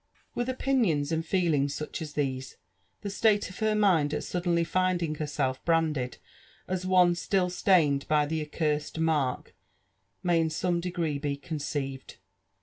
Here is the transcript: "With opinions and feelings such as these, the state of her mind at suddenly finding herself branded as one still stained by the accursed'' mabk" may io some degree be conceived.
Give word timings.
"With 0.33 0.49
opinions 0.49 1.11
and 1.11 1.23
feelings 1.23 1.75
such 1.75 2.01
as 2.01 2.13
these, 2.13 2.57
the 3.01 3.09
state 3.11 3.51
of 3.51 3.59
her 3.59 3.75
mind 3.75 4.15
at 4.15 4.23
suddenly 4.23 4.63
finding 4.63 5.13
herself 5.13 5.63
branded 5.63 6.17
as 6.67 6.87
one 6.87 7.13
still 7.13 7.51
stained 7.51 8.07
by 8.07 8.25
the 8.25 8.41
accursed'' 8.41 8.99
mabk" 8.99 9.51
may 10.23 10.41
io 10.41 10.47
some 10.47 10.79
degree 10.79 11.19
be 11.19 11.37
conceived. 11.37 12.15